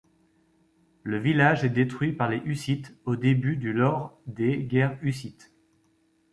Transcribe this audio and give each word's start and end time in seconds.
Le 1.03 1.19
village 1.19 1.63
est 1.63 1.69
détruit 1.69 2.11
par 2.11 2.27
les 2.27 2.37
hussites 2.43 2.97
au 3.05 3.15
début 3.15 3.55
du 3.55 3.71
lors 3.71 4.19
des 4.25 4.63
guerres 4.63 4.97
hussites. 5.03 5.53